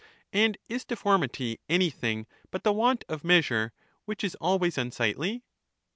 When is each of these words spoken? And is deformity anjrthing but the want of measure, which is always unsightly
And 0.33 0.57
is 0.67 0.83
deformity 0.83 1.59
anjrthing 1.69 2.25
but 2.49 2.63
the 2.63 2.73
want 2.73 3.05
of 3.07 3.23
measure, 3.23 3.71
which 4.05 4.23
is 4.23 4.33
always 4.41 4.75
unsightly 4.75 5.43